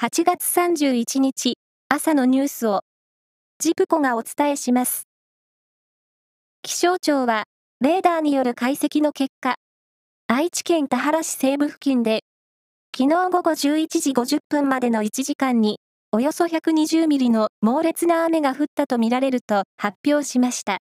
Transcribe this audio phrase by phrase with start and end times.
[0.00, 2.82] 8月31日朝のニュースを
[3.58, 5.08] ジプコがお伝えします。
[6.62, 7.46] 気象庁は
[7.80, 9.56] レーダーによる解析の結果、
[10.28, 12.20] 愛知県田原市西部付近で
[12.96, 15.80] 昨日午後11時50分までの1時間に
[16.12, 20.78] およそ120ミリの猛烈な雨が降ったとみられると発表しました。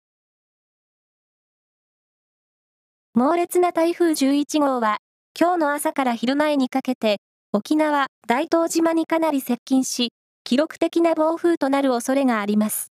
[3.13, 4.97] 猛烈な台風11号は
[5.39, 7.21] 今日の朝から昼前にかけて
[7.57, 10.11] 沖縄、大東島にかなり接近し、
[10.43, 12.91] 記録的な暴風となる恐れがあります。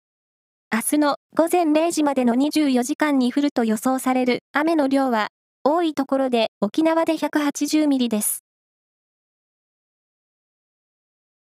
[0.70, 5.30] 明日の午前0時までの24時間に降ると予想される雨の量は、
[5.64, 8.44] 多いところで沖縄で180ミリです。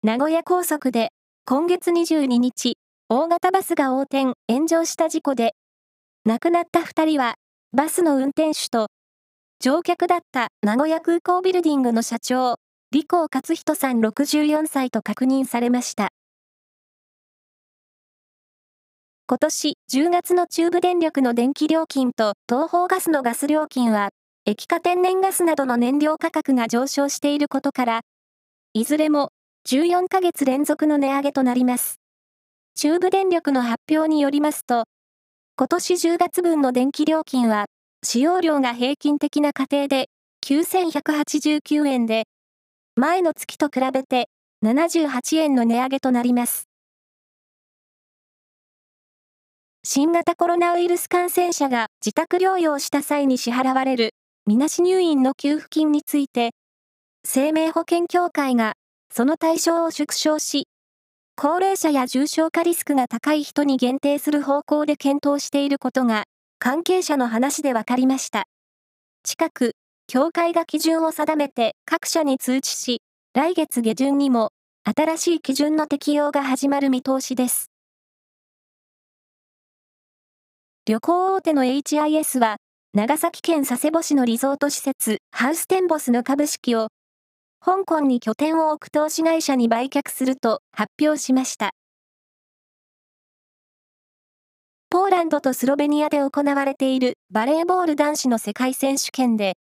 [0.01, 1.09] 名古屋高速で
[1.43, 2.77] 今月22日、
[3.09, 5.55] 大型バスが横転、炎上した事故で、
[6.23, 7.33] 亡くなった2人は、
[7.73, 8.87] バスの運転手と、
[9.59, 12.55] 乗客だった名古屋空港ビルディングの社長、
[12.93, 16.09] 李光勝人さん64歳と確認されました。
[19.25, 24.09] 今年10月の中部電力の電気料金と東方ガスのガス料金は、
[24.45, 28.01] 液化天然ガスなどの燃料価格が上昇していることから、
[28.73, 29.29] いずれも
[29.67, 31.95] 14ヶ月連続の値上げとなります。
[32.75, 34.83] 中部電力の発表によりますと、
[35.57, 37.65] 今年10月分の電気料金は、
[38.03, 40.09] 使用量が平均的な家庭で
[40.45, 42.25] 9189円で、
[42.95, 44.29] 前の月と比べて
[44.63, 46.67] 78円の値上げとなります。
[49.83, 54.11] 新型コロナウイルス感染者が自宅療養した際に支払われる
[54.45, 56.51] みなし入院の給付金について、
[57.25, 58.73] 生命保険協会が
[59.11, 60.67] その対象を縮小し、
[61.35, 66.25] 高齢者や重症化リスクが高い人に限定する方向で検討していることが
[66.59, 68.43] 関係者の話で分かりました。
[69.23, 69.73] 近く、
[70.07, 73.01] 協会が基準を定めて各社に通知し、
[73.33, 74.51] 来月下旬にも
[74.83, 77.71] 新しい基準の適用が始まる見通しです。
[80.85, 82.57] 旅行大手の HIS は、
[82.93, 86.89] 長崎県佐世保市のリゾート施設、ハウステンボスの株式を、
[87.61, 91.71] 香港に拠点を置く投資会社に売却すると発表しました。
[94.89, 99.55] ポーランドとスロベニアで行われているバレーボール男子の世界選手権で、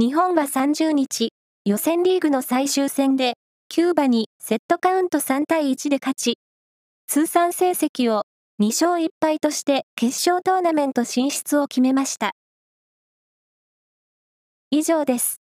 [0.00, 1.30] 日本は30日、
[1.64, 3.34] 予選リーグの最終戦で、
[3.68, 6.38] キューバにセットカウント3対1で勝ち、
[7.08, 8.22] 通算成績を
[8.62, 12.30] 2勝1敗として決勝トーナメント進出を決めました。
[14.70, 15.40] 以上です。